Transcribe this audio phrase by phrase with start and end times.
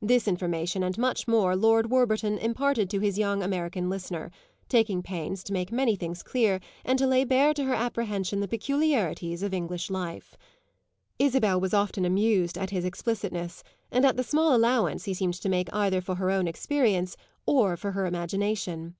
[0.00, 4.30] This information and much more Lord Warburton imparted to his young American listener,
[4.70, 8.48] taking pains to make many things clear and to lay bare to her apprehension the
[8.48, 10.38] peculiarities of English life.
[11.18, 13.62] Isabel was often amused at his explicitness
[13.92, 17.14] and at the small allowance he seemed to make either for her own experience
[17.44, 18.94] or for her imagination.